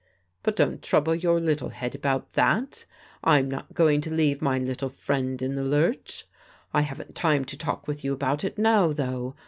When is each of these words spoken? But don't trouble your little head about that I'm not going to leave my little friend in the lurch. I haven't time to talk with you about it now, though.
But 0.41 0.55
don't 0.55 0.81
trouble 0.81 1.13
your 1.13 1.39
little 1.39 1.69
head 1.69 1.93
about 1.93 2.33
that 2.33 2.85
I'm 3.23 3.47
not 3.51 3.75
going 3.75 4.01
to 4.01 4.09
leave 4.11 4.41
my 4.41 4.57
little 4.57 4.89
friend 4.89 5.39
in 5.43 5.51
the 5.51 5.63
lurch. 5.63 6.25
I 6.73 6.81
haven't 6.81 7.13
time 7.13 7.45
to 7.45 7.55
talk 7.55 7.87
with 7.87 8.03
you 8.03 8.11
about 8.11 8.43
it 8.43 8.57
now, 8.57 8.93
though. 8.93 9.35